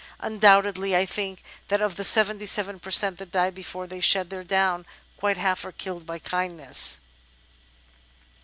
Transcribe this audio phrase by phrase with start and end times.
[0.21, 4.43] Undoubtedly, I think that of the 77 per cent, that die before they shed their
[4.43, 4.83] down,
[5.15, 7.01] quite half are killed by kindness."